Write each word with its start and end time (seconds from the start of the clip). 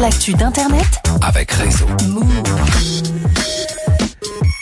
l'actu 0.00 0.32
d'Internet 0.32 0.86
avec 1.20 1.50
Réseau. 1.52 1.86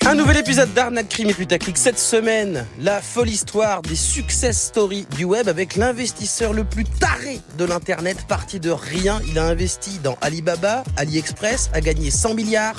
Un 0.04 0.14
nouvel 0.17 0.38
épisode 0.38 0.72
d'Arnaque 0.75 1.08
Crime 1.08 1.30
et 1.30 1.34
Putaclic 1.34 1.79
cette 1.79 1.99
semaine. 1.99 2.67
La 2.80 3.01
folle 3.01 3.29
histoire 3.29 3.82
des 3.82 3.95
success 3.95 4.61
stories 4.61 5.06
du 5.16 5.24
web 5.24 5.48
avec 5.48 5.77
l'investisseur 5.77 6.53
le 6.53 6.64
plus 6.64 6.85
taré 6.85 7.40
de 7.56 7.64
l'internet. 7.64 8.27
Parti 8.27 8.59
de 8.59 8.71
rien, 8.71 9.21
il 9.29 9.38
a 9.38 9.45
investi 9.45 10.01
dans 10.03 10.19
Alibaba, 10.22 10.83
AliExpress, 10.97 11.71
a 11.73 11.81
gagné 11.81 12.11
100 12.11 12.35
milliards, 12.35 12.77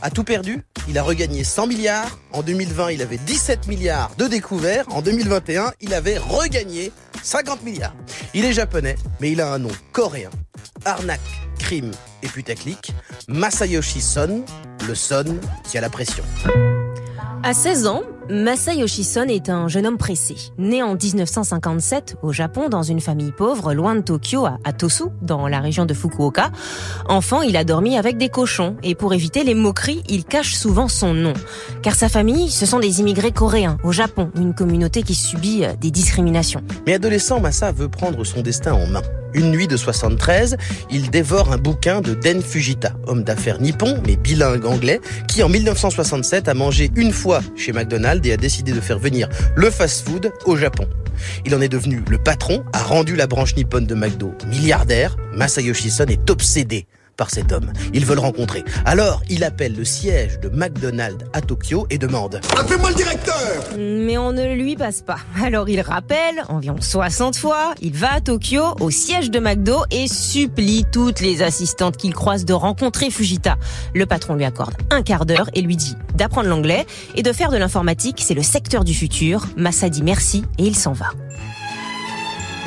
a 0.00 0.10
tout 0.10 0.24
perdu. 0.24 0.62
Il 0.88 0.96
a 0.96 1.02
regagné 1.02 1.44
100 1.44 1.66
milliards. 1.66 2.18
En 2.32 2.42
2020, 2.42 2.92
il 2.92 3.02
avait 3.02 3.18
17 3.18 3.66
milliards 3.66 4.12
de 4.16 4.26
découverts. 4.26 4.86
En 4.90 5.02
2021, 5.02 5.72
il 5.82 5.92
avait 5.92 6.16
regagné 6.16 6.90
50 7.22 7.62
milliards. 7.64 7.94
Il 8.32 8.46
est 8.46 8.54
japonais, 8.54 8.96
mais 9.20 9.30
il 9.30 9.42
a 9.42 9.52
un 9.52 9.58
nom 9.58 9.70
coréen. 9.92 10.30
Arnaque, 10.84 11.20
crime 11.58 11.90
et 12.22 12.28
putaclic. 12.28 12.92
Masayoshi 13.28 14.00
Son, 14.00 14.44
le 14.86 14.94
Son 14.94 15.36
qui 15.64 15.76
a 15.76 15.80
la 15.80 15.90
pression. 15.90 16.24
À 17.42 17.52
16 17.52 17.86
ans, 17.86 18.02
Masayoshi 18.30 19.04
Son 19.04 19.22
est 19.22 19.48
un 19.48 19.68
jeune 19.68 19.86
homme 19.86 19.96
pressé. 19.96 20.36
Né 20.58 20.82
en 20.82 20.94
1957 20.94 22.16
au 22.22 22.30
Japon 22.30 22.68
dans 22.68 22.82
une 22.82 23.00
famille 23.00 23.32
pauvre 23.32 23.72
loin 23.72 23.94
de 23.94 24.00
Tokyo 24.00 24.44
à 24.46 24.72
Tosu, 24.74 25.04
dans 25.22 25.48
la 25.48 25.60
région 25.60 25.86
de 25.86 25.94
Fukuoka. 25.94 26.50
Enfant, 27.08 27.40
il 27.40 27.56
a 27.56 27.64
dormi 27.64 27.96
avec 27.96 28.18
des 28.18 28.28
cochons 28.28 28.76
et 28.82 28.94
pour 28.94 29.14
éviter 29.14 29.44
les 29.44 29.54
moqueries, 29.54 30.02
il 30.10 30.24
cache 30.24 30.54
souvent 30.56 30.88
son 30.88 31.14
nom. 31.14 31.32
Car 31.82 31.94
sa 31.94 32.10
famille, 32.10 32.50
ce 32.50 32.66
sont 32.66 32.80
des 32.80 33.00
immigrés 33.00 33.32
coréens 33.32 33.78
au 33.82 33.92
Japon, 33.92 34.30
une 34.36 34.54
communauté 34.54 35.02
qui 35.02 35.14
subit 35.14 35.64
euh, 35.64 35.72
des 35.80 35.90
discriminations. 35.90 36.62
Mais 36.86 36.94
adolescent, 36.94 37.40
Masa 37.40 37.72
veut 37.72 37.88
prendre 37.88 38.24
son 38.24 38.42
destin 38.42 38.74
en 38.74 38.86
main. 38.86 39.02
Une 39.34 39.50
nuit 39.50 39.68
de 39.68 39.76
73, 39.76 40.56
il 40.90 41.10
dévore 41.10 41.52
un 41.52 41.58
bouquin 41.58 42.00
de 42.00 42.14
Den 42.14 42.40
Fujita, 42.40 42.92
homme 43.06 43.24
d'affaires 43.24 43.60
nippon, 43.60 44.00
mais 44.06 44.16
bilingue 44.16 44.64
anglais, 44.64 45.00
qui 45.28 45.42
en 45.42 45.50
1967 45.50 46.48
a 46.48 46.54
mangé 46.54 46.90
une 46.96 47.12
fois 47.12 47.40
chez 47.54 47.72
McDonald's 47.72 48.17
et 48.26 48.32
a 48.32 48.36
décidé 48.36 48.72
de 48.72 48.80
faire 48.80 48.98
venir 48.98 49.28
le 49.56 49.70
fast-food 49.70 50.32
au 50.44 50.56
Japon. 50.56 50.88
Il 51.44 51.54
en 51.54 51.60
est 51.60 51.68
devenu 51.68 52.02
le 52.08 52.18
patron, 52.18 52.64
a 52.72 52.82
rendu 52.82 53.16
la 53.16 53.26
branche 53.26 53.56
nippone 53.56 53.86
de 53.86 53.94
McDo 53.94 54.32
milliardaire. 54.46 55.16
Masayoshi 55.34 55.90
Son 55.90 56.06
est 56.06 56.30
obsédé 56.30 56.86
par 57.18 57.30
cet 57.30 57.52
homme. 57.52 57.70
Ils 57.92 58.06
veulent 58.06 58.20
rencontrer. 58.20 58.64
Alors, 58.86 59.22
il 59.28 59.44
appelle 59.44 59.74
le 59.76 59.84
siège 59.84 60.40
de 60.40 60.48
McDonald's 60.48 61.26
à 61.34 61.42
Tokyo 61.42 61.86
et 61.90 61.98
demande 61.98 62.40
Appelez-moi 62.58 62.90
le 62.90 62.94
directeur 62.94 63.64
Mais 63.76 64.16
on 64.16 64.32
ne 64.32 64.54
lui 64.54 64.76
passe 64.76 65.02
pas. 65.02 65.18
Alors 65.42 65.68
il 65.68 65.80
rappelle 65.80 66.44
environ 66.48 66.80
60 66.80 67.36
fois, 67.36 67.74
il 67.82 67.92
va 67.92 68.14
à 68.14 68.20
Tokyo, 68.20 68.62
au 68.80 68.90
siège 68.90 69.30
de 69.30 69.40
McDo, 69.40 69.82
et 69.90 70.06
supplie 70.06 70.84
toutes 70.90 71.20
les 71.20 71.42
assistantes 71.42 71.96
qu'il 71.96 72.14
croise 72.14 72.44
de 72.44 72.52
rencontrer 72.52 73.10
Fujita. 73.10 73.58
Le 73.94 74.06
patron 74.06 74.36
lui 74.36 74.44
accorde 74.44 74.74
un 74.90 75.02
quart 75.02 75.26
d'heure 75.26 75.50
et 75.54 75.60
lui 75.60 75.76
dit 75.76 75.96
d'apprendre 76.14 76.48
l'anglais 76.48 76.86
et 77.16 77.22
de 77.22 77.32
faire 77.32 77.50
de 77.50 77.56
l'informatique, 77.56 78.22
c'est 78.24 78.34
le 78.34 78.42
secteur 78.42 78.84
du 78.84 78.94
futur. 78.94 79.46
Massa 79.56 79.88
dit 79.88 80.02
merci 80.02 80.44
et 80.58 80.64
il 80.64 80.76
s'en 80.76 80.92
va. 80.92 81.06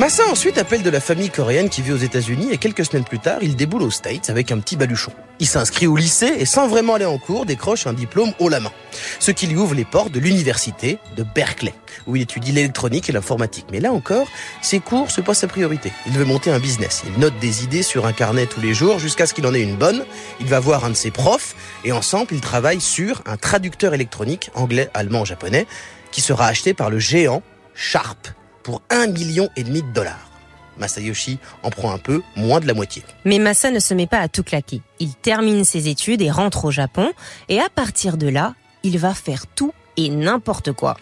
Massa 0.02 0.26
ensuite 0.26 0.58
appelle 0.58 0.82
de 0.82 0.90
la 0.90 1.00
famille 1.00 1.30
coréenne 1.30 1.70
qui 1.70 1.84
vit 1.84 1.92
aux 1.92 1.96
États-Unis 1.96 2.48
et 2.52 2.58
quelques 2.58 2.86
semaines 2.86 3.04
plus 3.04 3.20
tard, 3.20 3.38
il 3.44 3.56
déboule 3.56 3.84
aux 3.84 3.92
States 3.92 4.32
avec 4.32 4.52
un 4.52 4.58
petit 4.58 4.76
baluchon. 4.76 5.12
Il 5.38 5.46
s'inscrit 5.46 5.86
au 5.86 5.96
lycée 5.96 6.38
et 6.40 6.46
sans 6.46 6.68
vraiment 6.68 6.96
aller 6.96 7.06
en 7.06 7.20
cours, 7.20 7.46
décroche 7.46 7.86
un 7.86 7.94
diplôme 7.94 8.34
haut 8.40 8.50
la 8.50 8.60
main. 8.60 8.72
Ce 9.20 9.30
qui 9.30 9.46
lui 9.46 9.58
ouvre 9.58 9.76
les 9.76 9.86
portes 9.86 10.12
de 10.12 10.20
l'université 10.20 10.98
de 11.16 11.22
Berkeley, 11.22 11.76
où 12.08 12.16
il 12.16 12.24
étudie 12.24 12.52
l'électronique 12.52 13.10
et 13.10 13.12
l'informatique. 13.12 13.68
Mais 13.72 13.80
là 13.80 13.94
encore, 13.94 14.28
ses 14.64 14.80
cours 14.80 15.12
se 15.12 15.22
passent 15.22 15.42
sa 15.42 15.48
priorité. 15.48 15.92
Il 16.08 16.14
veut 16.14 16.26
monter 16.26 16.50
un 16.50 16.58
business. 16.58 17.04
Il 17.06 17.20
note 17.20 17.38
des 17.38 17.64
idées 17.64 17.84
sur 17.84 18.08
un 18.08 18.12
carnet 18.12 18.48
tous 18.48 18.60
les 18.60 18.74
jours 18.74 18.98
jusqu'à 18.98 19.28
ce 19.28 19.36
qu'il 19.36 19.46
en 19.46 19.54
ait 19.54 19.62
une 19.62 19.76
bonne. 19.76 20.04
Il 20.40 20.48
va 20.48 20.60
voir 20.60 20.84
un 20.84 20.90
de 20.90 20.96
ses 20.96 21.12
profs 21.12 21.56
et 21.86 21.92
ensemble, 21.92 22.30
ils 22.32 22.42
travaillent 22.42 22.82
sur 22.82 23.22
un 23.28 23.38
traducteur 23.38 23.94
électronique 23.94 24.50
anglais, 24.56 24.90
allemand, 24.96 25.26
japonais, 25.26 25.68
qui 26.12 26.22
sera 26.22 26.48
acheté 26.48 26.74
par 26.74 26.90
le 26.90 26.98
géant 26.98 27.44
Sharp 27.76 28.34
pour 28.64 28.82
un 28.90 29.08
million 29.08 29.50
et 29.56 29.64
demi 29.64 29.82
de 29.82 29.92
dollars. 29.92 30.32
Masayoshi 30.78 31.40
en 31.64 31.70
prend 31.70 31.92
un 31.92 31.98
peu, 31.98 32.22
moins 32.36 32.60
de 32.60 32.68
la 32.68 32.74
moitié. 32.74 33.04
Mais 33.26 33.40
Massa 33.40 33.72
ne 33.72 33.80
se 33.80 33.94
met 33.94 34.08
pas 34.08 34.20
à 34.20 34.28
tout 34.28 34.44
claquer. 34.44 34.82
Il 35.00 35.14
termine 35.16 35.64
ses 35.64 35.88
études 35.88 36.22
et 36.22 36.32
rentre 36.32 36.66
au 36.66 36.72
Japon. 36.72 37.12
Et 37.50 37.60
à 37.60 37.70
partir 37.74 38.18
de 38.18 38.28
là, 38.28 38.56
il 38.84 38.98
va 38.98 39.14
faire 39.14 39.48
tout 39.48 39.74
et 39.98 40.10
n'importe 40.10 40.72
quoi. 40.72 40.98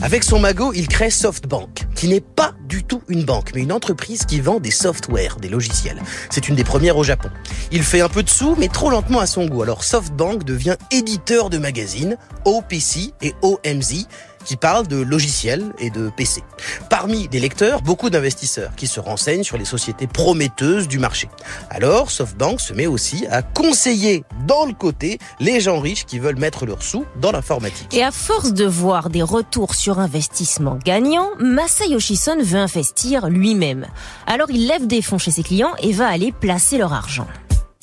Avec 0.00 0.22
son 0.22 0.38
magot, 0.38 0.72
il 0.74 0.86
crée 0.86 1.10
SoftBank, 1.10 1.88
qui 1.96 2.06
n'est 2.06 2.20
pas 2.20 2.52
du 2.68 2.84
tout 2.84 3.02
une 3.08 3.24
banque, 3.24 3.50
mais 3.52 3.62
une 3.62 3.72
entreprise 3.72 4.26
qui 4.26 4.40
vend 4.40 4.60
des 4.60 4.70
softwares, 4.70 5.38
des 5.40 5.48
logiciels. 5.48 6.00
C'est 6.30 6.48
une 6.48 6.54
des 6.54 6.62
premières 6.62 6.96
au 6.96 7.02
Japon. 7.02 7.30
Il 7.72 7.82
fait 7.82 8.00
un 8.00 8.08
peu 8.08 8.22
de 8.22 8.28
sous, 8.28 8.54
mais 8.56 8.68
trop 8.68 8.90
lentement 8.90 9.18
à 9.18 9.26
son 9.26 9.46
goût. 9.46 9.64
Alors 9.64 9.82
SoftBank 9.82 10.44
devient 10.44 10.76
éditeur 10.92 11.50
de 11.50 11.58
magazines, 11.58 12.16
OPC 12.44 13.12
et 13.22 13.34
OMZ, 13.42 14.06
qui 14.44 14.56
parlent 14.56 14.86
de 14.86 14.96
logiciels 14.96 15.72
et 15.78 15.90
de 15.90 16.10
PC. 16.10 16.42
Parmi 16.90 17.28
les 17.32 17.40
lecteurs, 17.40 17.82
beaucoup 17.82 18.10
d'investisseurs 18.10 18.70
qui 18.76 18.86
se 18.86 19.00
renseignent 19.00 19.44
sur 19.44 19.58
les 19.58 19.64
sociétés 19.64 20.06
prometteuses 20.06 20.88
du 20.88 20.98
marché. 20.98 21.28
Alors, 21.70 22.10
SoftBank 22.10 22.60
se 22.60 22.72
met 22.72 22.86
aussi 22.86 23.26
à 23.30 23.42
conseiller 23.42 24.24
dans 24.46 24.66
le 24.66 24.72
côté 24.72 25.18
les 25.40 25.60
gens 25.60 25.80
riches 25.80 26.04
qui 26.04 26.18
veulent 26.18 26.38
mettre 26.38 26.66
leurs 26.66 26.82
sous 26.82 27.04
dans 27.20 27.32
l'informatique. 27.32 27.92
Et 27.92 28.02
à 28.02 28.10
force 28.10 28.52
de 28.52 28.64
voir 28.64 29.10
des 29.10 29.22
retours 29.22 29.74
sur 29.74 29.98
investissement 29.98 30.78
gagnants, 30.84 31.30
Masayoshi 31.38 32.16
Son 32.16 32.38
veut 32.42 32.58
investir 32.58 33.28
lui-même. 33.28 33.86
Alors 34.26 34.50
il 34.50 34.66
lève 34.66 34.86
des 34.86 35.02
fonds 35.02 35.18
chez 35.18 35.30
ses 35.30 35.42
clients 35.42 35.74
et 35.82 35.92
va 35.92 36.08
aller 36.08 36.32
placer 36.32 36.78
leur 36.78 36.92
argent. 36.92 37.26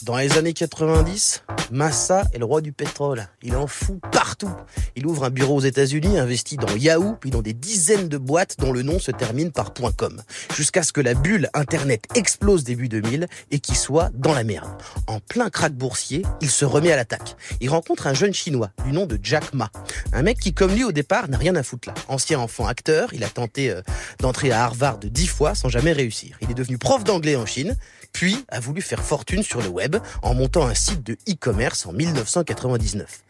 Dans 0.05 0.17
les 0.17 0.37
années 0.37 0.53
90, 0.53 1.45
Massa 1.71 2.25
est 2.31 2.37
le 2.37 2.45
roi 2.45 2.61
du 2.61 2.71
pétrole. 2.71 3.27
Il 3.41 3.55
en 3.55 3.65
fout 3.65 3.99
partout. 4.11 4.51
Il 4.95 5.07
ouvre 5.07 5.23
un 5.23 5.31
bureau 5.31 5.55
aux 5.55 5.61
États-Unis, 5.61 6.19
investit 6.19 6.57
dans 6.57 6.75
Yahoo, 6.75 7.15
puis 7.19 7.31
dans 7.31 7.41
des 7.41 7.53
dizaines 7.53 8.07
de 8.07 8.19
boîtes 8.19 8.57
dont 8.59 8.71
le 8.71 8.83
nom 8.83 8.99
se 8.99 9.09
termine 9.09 9.51
par 9.51 9.73
.com. 9.73 10.21
Jusqu'à 10.55 10.83
ce 10.83 10.93
que 10.93 11.01
la 11.01 11.15
bulle 11.15 11.49
Internet 11.55 12.05
explose 12.13 12.63
début 12.63 12.87
2000 12.87 13.25
et 13.49 13.57
qu'il 13.57 13.75
soit 13.75 14.11
dans 14.13 14.35
la 14.35 14.43
merde. 14.43 14.69
En 15.07 15.19
plein 15.19 15.49
crack 15.49 15.73
boursier, 15.73 16.21
il 16.39 16.51
se 16.51 16.65
remet 16.65 16.91
à 16.91 16.97
l'attaque. 16.97 17.35
Il 17.59 17.71
rencontre 17.71 18.05
un 18.05 18.13
jeune 18.13 18.33
chinois 18.33 18.69
du 18.85 18.91
nom 18.91 19.07
de 19.07 19.17
Jack 19.23 19.55
Ma. 19.55 19.71
Un 20.13 20.21
mec 20.21 20.37
qui, 20.39 20.53
comme 20.53 20.71
lui 20.71 20.83
au 20.83 20.91
départ, 20.91 21.29
n'a 21.29 21.39
rien 21.39 21.55
à 21.55 21.63
foutre 21.63 21.87
là. 21.87 21.95
Ancien 22.09 22.39
enfant 22.39 22.67
acteur, 22.67 23.11
il 23.15 23.23
a 23.23 23.29
tenté 23.29 23.71
euh, 23.71 23.81
d'entrer 24.19 24.51
à 24.51 24.65
Harvard 24.65 24.99
dix 24.99 25.27
fois 25.27 25.55
sans 25.55 25.69
jamais 25.69 25.93
réussir. 25.93 26.37
Il 26.41 26.51
est 26.51 26.55
devenu 26.55 26.77
prof 26.77 27.03
d'anglais 27.03 27.35
en 27.35 27.47
Chine, 27.47 27.75
puis 28.13 28.45
a 28.49 28.59
voulu 28.59 28.81
faire 28.81 29.03
fortune 29.03 29.41
sur 29.41 29.61
le 29.61 29.67
web 29.67 29.94
en 30.21 30.33
montant 30.33 30.65
un 30.65 30.73
site 30.73 31.03
de 31.03 31.13
e-commerce 31.29 31.85
en 31.85 31.93
1999. 31.93 33.23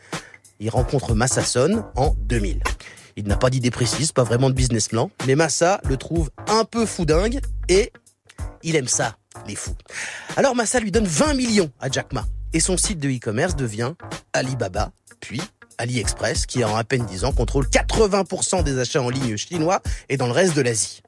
Il 0.60 0.70
rencontre 0.70 1.16
Massa 1.16 1.44
Son 1.44 1.84
en 1.96 2.16
2000. 2.20 2.62
Il 3.18 3.28
n'a 3.28 3.38
pas 3.38 3.50
d'idée 3.50 3.72
précise, 3.72 4.12
pas 4.12 4.24
vraiment 4.24 4.50
de 4.50 4.56
business 4.56 4.90
plan, 4.90 5.10
mais 5.26 5.36
Massa 5.36 5.80
le 5.86 5.98
trouve 5.98 6.30
un 6.48 6.66
peu 6.66 6.86
foudingue 6.86 7.40
et 7.70 7.92
il 8.64 8.76
aime 8.76 8.88
ça, 8.88 9.18
les 9.48 9.56
fous. 9.56 9.76
Alors 10.36 10.56
Massa 10.56 10.80
lui 10.80 10.92
donne 10.92 11.08
20 11.08 11.34
millions 11.34 11.72
à 11.80 11.90
Jack 11.90 12.14
Ma 12.14 12.26
et 12.54 12.60
son 12.60 12.78
site 12.78 13.00
de 13.00 13.10
e-commerce 13.10 13.56
devient 13.56 13.94
Alibaba, 14.34 14.92
puis 15.20 15.42
AliExpress, 15.78 16.46
qui 16.46 16.64
en 16.64 16.76
à 16.76 16.84
peine 16.84 17.06
10 17.06 17.26
ans 17.26 17.32
contrôle 17.32 17.66
80% 17.66 18.64
des 18.64 18.80
achats 18.80 19.02
en 19.02 19.10
ligne 19.10 19.36
chinois 19.38 19.82
et 20.10 20.18
dans 20.18 20.28
le 20.28 20.32
reste 20.32 20.56
de 20.56 20.62
l'Asie. 20.62 21.02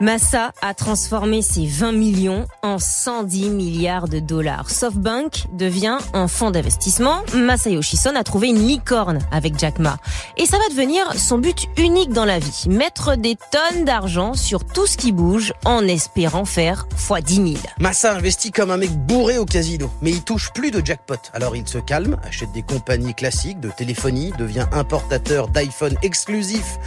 Massa 0.00 0.52
a 0.62 0.72
transformé 0.72 1.42
ses 1.42 1.66
20 1.66 1.92
millions 1.92 2.46
en 2.62 2.78
110 2.78 3.50
milliards 3.50 4.08
de 4.08 4.18
dollars. 4.18 4.70
SoftBank 4.70 5.44
devient 5.52 5.98
un 6.14 6.26
fonds 6.26 6.50
d'investissement. 6.50 7.22
Masayoshi 7.34 7.98
Son 7.98 8.16
a 8.16 8.24
trouvé 8.24 8.48
une 8.48 8.66
licorne 8.66 9.18
avec 9.30 9.58
Jack 9.58 9.78
Ma. 9.78 9.98
Et 10.38 10.46
ça 10.46 10.56
va 10.56 10.66
devenir 10.70 11.12
son 11.18 11.36
but 11.36 11.68
unique 11.76 12.14
dans 12.14 12.24
la 12.24 12.38
vie. 12.38 12.64
Mettre 12.70 13.14
des 13.16 13.36
tonnes 13.36 13.84
d'argent 13.84 14.32
sur 14.32 14.64
tout 14.64 14.86
ce 14.86 14.96
qui 14.96 15.12
bouge 15.12 15.52
en 15.66 15.86
espérant 15.86 16.46
faire 16.46 16.86
x 16.94 17.22
10 17.22 17.34
000. 17.34 17.48
Massa 17.78 18.14
investit 18.14 18.52
comme 18.52 18.70
un 18.70 18.78
mec 18.78 18.92
bourré 18.92 19.36
au 19.36 19.44
casino, 19.44 19.90
mais 20.00 20.12
il 20.12 20.22
touche 20.22 20.50
plus 20.54 20.70
de 20.70 20.80
jackpot. 20.82 21.20
Alors 21.34 21.56
il 21.56 21.68
se 21.68 21.76
calme, 21.76 22.16
achète 22.24 22.52
des 22.52 22.62
compagnies 22.62 23.14
classiques 23.14 23.60
de 23.60 23.68
téléphonie, 23.68 24.32
devient 24.38 24.66
importateur 24.72 25.48
d'iPhone 25.48 25.96
exclusif 26.00 26.78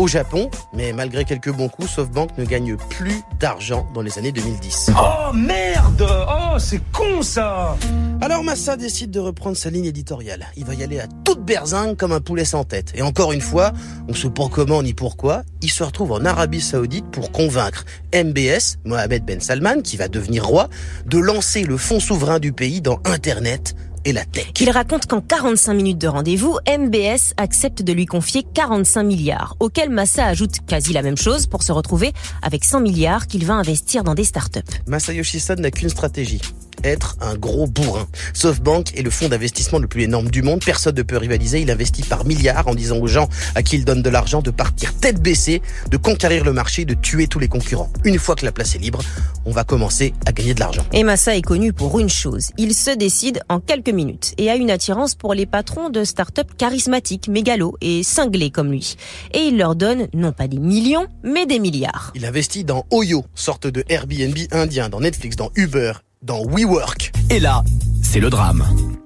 au 0.00 0.06
Japon, 0.06 0.50
mais 0.72 0.94
malgré 0.94 1.26
quelques 1.26 1.52
bons 1.52 1.68
coups, 1.68 1.90
SoftBank 1.90 2.30
ne 2.38 2.46
gagne 2.46 2.74
plus 2.76 3.20
d'argent 3.38 3.86
dans 3.92 4.00
les 4.00 4.18
années 4.18 4.32
2010. 4.32 4.92
Oh 4.96 5.32
merde 5.34 6.06
Oh 6.26 6.58
c'est 6.58 6.80
con 6.90 7.20
ça 7.20 7.76
Alors 8.22 8.42
Massa 8.42 8.78
décide 8.78 9.10
de 9.10 9.20
reprendre 9.20 9.58
sa 9.58 9.68
ligne 9.68 9.84
éditoriale. 9.84 10.46
Il 10.56 10.64
va 10.64 10.72
y 10.72 10.82
aller 10.82 11.00
à 11.00 11.06
toute 11.24 11.44
berzingue 11.44 11.98
comme 11.98 12.12
un 12.12 12.20
poulet 12.20 12.46
sans 12.46 12.64
tête. 12.64 12.92
Et 12.94 13.02
encore 13.02 13.32
une 13.32 13.42
fois, 13.42 13.72
on 14.08 14.14
sait 14.14 14.30
pas 14.30 14.48
comment 14.50 14.82
ni 14.82 14.94
pourquoi, 14.94 15.42
il 15.60 15.70
se 15.70 15.84
retrouve 15.84 16.12
en 16.12 16.24
Arabie 16.24 16.62
Saoudite 16.62 17.10
pour 17.10 17.30
convaincre 17.30 17.84
MBS, 18.14 18.78
Mohamed 18.86 19.26
Ben 19.26 19.40
Salman, 19.40 19.82
qui 19.82 19.98
va 19.98 20.08
devenir 20.08 20.46
roi, 20.46 20.70
de 21.04 21.18
lancer 21.18 21.64
le 21.64 21.76
fonds 21.76 22.00
souverain 22.00 22.38
du 22.38 22.54
pays 22.54 22.80
dans 22.80 23.00
Internet 23.04 23.74
et 24.04 24.12
la 24.12 24.24
tech. 24.24 24.52
Il 24.60 24.70
raconte 24.70 25.06
qu'en 25.06 25.20
45 25.20 25.74
minutes 25.74 25.98
de 25.98 26.08
rendez-vous, 26.08 26.58
MBS 26.68 27.34
accepte 27.36 27.82
de 27.82 27.92
lui 27.92 28.06
confier 28.06 28.44
45 28.54 29.02
milliards, 29.02 29.56
auquel 29.60 29.90
Massa 29.90 30.26
ajoute 30.26 30.58
quasi 30.66 30.92
la 30.92 31.02
même 31.02 31.16
chose 31.16 31.46
pour 31.46 31.62
se 31.62 31.72
retrouver 31.72 32.12
avec 32.42 32.64
100 32.64 32.80
milliards 32.80 33.26
qu'il 33.26 33.44
va 33.44 33.54
investir 33.54 34.04
dans 34.04 34.14
des 34.14 34.24
startups. 34.24 34.60
Masayoshi 34.86 35.40
Son 35.40 35.54
n'a 35.54 35.70
qu'une 35.70 35.90
stratégie. 35.90 36.40
Être 36.84 37.16
un 37.20 37.34
gros 37.34 37.66
bourrin. 37.66 38.06
SoftBank 38.34 38.96
est 38.96 39.02
le 39.02 39.10
fonds 39.10 39.28
d'investissement 39.28 39.78
le 39.78 39.86
plus 39.86 40.02
énorme 40.02 40.30
du 40.30 40.42
monde. 40.42 40.62
Personne 40.64 40.94
ne 40.94 41.02
peut 41.02 41.16
rivaliser. 41.16 41.60
Il 41.60 41.70
investit 41.70 42.02
par 42.02 42.24
milliards 42.24 42.68
en 42.68 42.74
disant 42.74 42.98
aux 42.98 43.06
gens 43.06 43.28
à 43.54 43.62
qui 43.62 43.76
il 43.76 43.84
donne 43.84 44.02
de 44.02 44.10
l'argent 44.10 44.42
de 44.42 44.50
partir 44.50 44.94
tête 44.94 45.20
baissée, 45.20 45.62
de 45.90 45.96
conquérir 45.96 46.44
le 46.44 46.52
marché, 46.52 46.84
de 46.84 46.94
tuer 46.94 47.26
tous 47.26 47.38
les 47.38 47.48
concurrents. 47.48 47.90
Une 48.04 48.18
fois 48.18 48.34
que 48.34 48.44
la 48.44 48.52
place 48.52 48.74
est 48.74 48.78
libre, 48.78 49.00
on 49.44 49.52
va 49.52 49.64
commencer 49.64 50.14
à 50.26 50.32
gagner 50.32 50.54
de 50.54 50.60
l'argent. 50.60 50.84
Et 50.92 51.04
Massa 51.04 51.36
est 51.36 51.42
connu 51.42 51.72
pour 51.72 51.98
une 51.98 52.08
chose. 52.08 52.50
Il 52.58 52.74
se 52.74 52.90
décide 52.90 53.40
en 53.48 53.60
quelques 53.60 53.90
minutes 53.90 54.34
et 54.38 54.50
a 54.50 54.56
une 54.56 54.70
attirance 54.70 55.14
pour 55.14 55.34
les 55.34 55.46
patrons 55.46 55.90
de 55.90 56.04
start-up 56.04 56.48
charismatiques, 56.56 57.28
mégalos 57.28 57.76
et 57.80 58.02
cinglés 58.02 58.50
comme 58.50 58.70
lui. 58.70 58.96
Et 59.32 59.40
il 59.40 59.58
leur 59.58 59.76
donne 59.76 60.08
non 60.14 60.32
pas 60.32 60.48
des 60.48 60.58
millions, 60.58 61.06
mais 61.22 61.46
des 61.46 61.58
milliards. 61.58 62.12
Il 62.14 62.24
investit 62.24 62.64
dans 62.64 62.84
Oyo, 62.90 63.24
sorte 63.34 63.66
de 63.66 63.84
Airbnb 63.88 64.36
indien, 64.52 64.88
dans 64.88 65.00
Netflix, 65.00 65.36
dans 65.36 65.50
Uber, 65.56 65.92
dans 66.22 66.44
WeWork. 66.44 67.12
Et 67.30 67.40
là, 67.40 67.62
c'est 68.02 68.20
le 68.20 68.28
drame. 68.28 68.64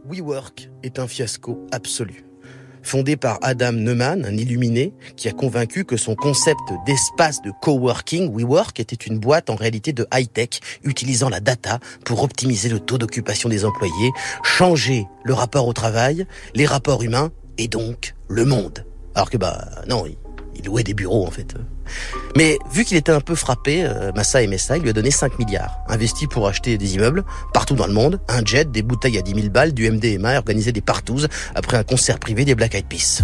WeWork 0.08 0.70
est 0.82 0.98
un 0.98 1.06
fiasco 1.06 1.64
absolu. 1.70 2.24
Fondé 2.82 3.16
par 3.16 3.38
Adam 3.40 3.72
Neumann, 3.72 4.24
un 4.26 4.36
illuminé, 4.36 4.92
qui 5.16 5.28
a 5.28 5.32
convaincu 5.32 5.84
que 5.84 5.96
son 5.96 6.16
concept 6.16 6.60
d'espace 6.84 7.40
de 7.40 7.52
coworking, 7.62 8.34
WeWork, 8.34 8.78
était 8.80 8.96
une 8.96 9.18
boîte 9.18 9.48
en 9.48 9.54
réalité 9.54 9.92
de 9.92 10.06
high-tech, 10.12 10.60
utilisant 10.82 11.28
la 11.28 11.40
data 11.40 11.78
pour 12.04 12.22
optimiser 12.22 12.68
le 12.68 12.80
taux 12.80 12.98
d'occupation 12.98 13.48
des 13.48 13.64
employés, 13.64 14.12
changer 14.42 15.06
le 15.22 15.34
rapport 15.34 15.66
au 15.68 15.72
travail, 15.72 16.26
les 16.54 16.66
rapports 16.66 17.02
humains, 17.02 17.30
et 17.58 17.68
donc 17.68 18.14
le 18.28 18.44
monde. 18.44 18.84
Alors 19.14 19.30
que 19.30 19.36
bah 19.36 19.68
non, 19.88 20.04
il, 20.64 20.66
louait 20.66 20.82
des 20.82 20.94
bureaux 20.94 21.26
en 21.26 21.30
fait. 21.30 21.54
Mais 22.36 22.58
vu 22.72 22.84
qu'il 22.84 22.96
était 22.96 23.12
un 23.12 23.20
peu 23.20 23.34
frappé, 23.34 23.84
euh, 23.84 24.12
Massa 24.14 24.40
ça, 24.58 24.76
il 24.76 24.82
lui 24.82 24.90
a 24.90 24.92
donné 24.92 25.10
5 25.10 25.38
milliards, 25.38 25.78
investi 25.88 26.26
pour 26.26 26.48
acheter 26.48 26.78
des 26.78 26.94
immeubles 26.94 27.24
partout 27.52 27.74
dans 27.74 27.86
le 27.86 27.92
monde, 27.92 28.20
un 28.28 28.44
jet, 28.44 28.70
des 28.70 28.82
bouteilles 28.82 29.18
à 29.18 29.22
10 29.22 29.34
000 29.34 29.48
balles, 29.48 29.72
du 29.72 29.90
MDMA 29.90 30.34
et 30.34 30.36
organiser 30.36 30.72
des 30.72 30.80
partouzes 30.80 31.28
après 31.54 31.76
un 31.76 31.84
concert 31.84 32.18
privé 32.18 32.44
des 32.44 32.54
Black 32.54 32.74
Eyed 32.74 32.86
Peas. 32.86 33.22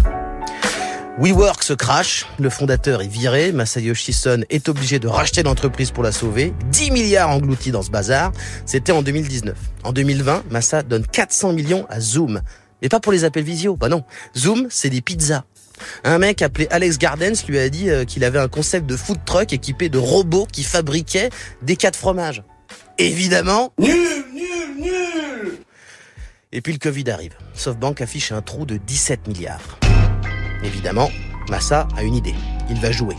WeWork 1.19 1.61
se 1.61 1.73
crache, 1.73 2.25
le 2.39 2.49
fondateur 2.49 3.01
est 3.01 3.07
viré, 3.07 3.51
Masayoshi 3.51 4.13
Son 4.13 4.43
est 4.49 4.69
obligé 4.69 4.97
de 4.97 5.07
racheter 5.07 5.43
l'entreprise 5.43 5.91
pour 5.91 6.03
la 6.03 6.11
sauver, 6.11 6.53
10 6.71 6.91
milliards 6.91 7.29
engloutis 7.29 7.71
dans 7.71 7.81
ce 7.81 7.91
bazar, 7.91 8.31
c'était 8.65 8.93
en 8.93 9.01
2019. 9.01 9.55
En 9.83 9.91
2020, 9.91 10.43
Massa 10.49 10.83
donne 10.83 11.05
400 11.05 11.53
millions 11.53 11.85
à 11.89 11.99
Zoom, 11.99 12.41
mais 12.81 12.89
pas 12.89 12.99
pour 12.99 13.11
les 13.11 13.23
appels 13.23 13.43
visio, 13.43 13.75
bah 13.75 13.89
non. 13.89 14.03
Zoom, 14.35 14.67
c'est 14.69 14.89
des 14.89 15.01
pizzas. 15.01 15.43
Un 16.03 16.17
mec 16.17 16.41
appelé 16.41 16.67
Alex 16.71 16.97
Gardens 16.97 17.33
lui 17.47 17.59
a 17.59 17.69
dit 17.69 17.89
euh, 17.89 18.05
qu'il 18.05 18.23
avait 18.23 18.39
un 18.39 18.47
concept 18.47 18.85
de 18.85 18.95
food 18.95 19.19
truck 19.25 19.53
équipé 19.53 19.89
de 19.89 19.97
robots 19.97 20.47
qui 20.51 20.63
fabriquaient 20.63 21.29
des 21.61 21.75
cas 21.75 21.91
de 21.91 21.95
fromage. 21.95 22.43
Évidemment. 22.97 23.73
Nul, 23.79 24.25
nul, 24.33 24.83
nul 24.83 25.57
Et 26.51 26.61
puis 26.61 26.73
le 26.73 26.79
Covid 26.79 27.09
arrive. 27.09 27.33
SoftBank 27.53 28.01
affiche 28.01 28.31
un 28.31 28.41
trou 28.41 28.65
de 28.65 28.77
17 28.77 29.27
milliards. 29.27 29.79
Évidemment, 30.63 31.09
Massa 31.49 31.87
a 31.97 32.03
une 32.03 32.15
idée. 32.15 32.35
Il 32.71 32.79
va 32.79 32.91
jouer. 32.91 33.15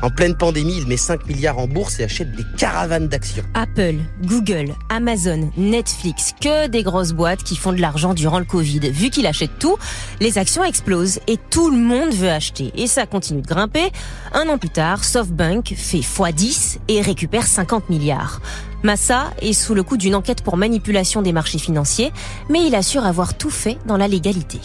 En 0.00 0.08
pleine 0.08 0.34
pandémie, 0.34 0.78
il 0.78 0.86
met 0.86 0.96
5 0.96 1.26
milliards 1.26 1.58
en 1.58 1.68
bourse 1.68 2.00
et 2.00 2.04
achète 2.04 2.32
des 2.32 2.44
caravanes 2.56 3.06
d'actions. 3.06 3.44
Apple, 3.52 3.96
Google, 4.22 4.74
Amazon, 4.88 5.50
Netflix, 5.58 6.32
que 6.40 6.68
des 6.68 6.82
grosses 6.82 7.12
boîtes 7.12 7.42
qui 7.42 7.54
font 7.56 7.74
de 7.74 7.82
l'argent 7.82 8.14
durant 8.14 8.38
le 8.38 8.46
Covid. 8.46 8.80
Vu 8.90 9.10
qu'il 9.10 9.26
achète 9.26 9.58
tout, 9.58 9.76
les 10.20 10.38
actions 10.38 10.64
explosent 10.64 11.20
et 11.26 11.36
tout 11.50 11.70
le 11.70 11.76
monde 11.76 12.14
veut 12.14 12.30
acheter. 12.30 12.72
Et 12.76 12.86
ça 12.86 13.04
continue 13.04 13.42
de 13.42 13.46
grimper. 13.46 13.92
Un 14.32 14.48
an 14.48 14.56
plus 14.56 14.70
tard, 14.70 15.04
SoftBank 15.04 15.74
fait 15.76 15.98
x10 15.98 16.78
et 16.88 17.02
récupère 17.02 17.46
50 17.46 17.90
milliards. 17.90 18.40
Massa 18.82 19.32
est 19.42 19.52
sous 19.52 19.74
le 19.74 19.82
coup 19.82 19.98
d'une 19.98 20.14
enquête 20.14 20.42
pour 20.42 20.56
manipulation 20.56 21.20
des 21.20 21.32
marchés 21.32 21.58
financiers, 21.58 22.10
mais 22.48 22.66
il 22.66 22.74
assure 22.74 23.04
avoir 23.04 23.36
tout 23.36 23.50
fait 23.50 23.76
dans 23.86 23.98
la 23.98 24.08
légalité. 24.08 24.60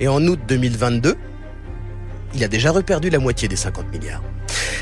Et 0.00 0.08
en 0.08 0.24
août 0.26 0.38
2022, 0.48 1.16
il 2.34 2.44
a 2.44 2.48
déjà 2.48 2.70
reperdu 2.70 3.10
la 3.10 3.18
moitié 3.18 3.48
des 3.48 3.56
50 3.56 3.92
milliards. 3.92 4.22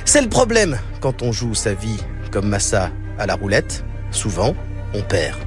C'est 0.04 0.22
le 0.22 0.28
problème 0.28 0.78
quand 1.00 1.22
on 1.22 1.32
joue 1.32 1.54
sa 1.54 1.74
vie 1.74 1.98
comme 2.30 2.48
Massa 2.48 2.90
à 3.18 3.26
la 3.26 3.34
roulette. 3.34 3.84
Souvent, 4.10 4.54
on 4.94 5.02
perd. 5.02 5.38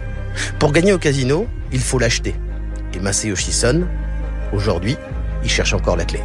Pour 0.60 0.72
gagner 0.72 0.94
au 0.94 0.98
casino, 0.98 1.48
il 1.72 1.82
faut 1.82 2.00
l'acheter. 2.00 2.36
Et 2.94 3.00
Masayoshi 3.00 3.52
Son, 3.52 3.86
aujourd'hui, 4.54 4.98
il 5.44 5.50
cherche 5.50 5.74
encore 5.74 5.96
la 5.96 6.06
clé. 6.06 6.22